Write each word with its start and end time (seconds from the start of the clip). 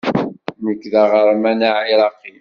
Nekk 0.65 0.83
d 0.91 0.93
aɣerman 1.03 1.59
aɛiraqi. 1.69 2.35